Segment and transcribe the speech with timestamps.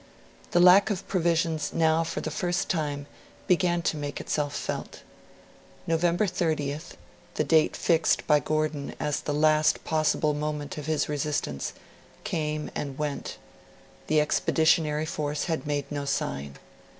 [0.49, 3.05] The lack of provisions now for the first time
[3.45, 5.03] began to make itself felt.
[5.85, 6.95] November 30th
[7.35, 11.73] the date fixed by Gordon as the last possible moment of his resistance
[12.23, 13.37] came and went;
[14.07, 16.57] the Expeditionary Force had made no sign.